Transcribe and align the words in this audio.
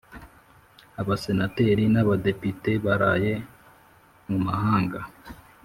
Abasenateri 1.01 1.83
nabadepite 1.93 2.71
baraye 2.85 3.33
mumahanga 4.29 4.99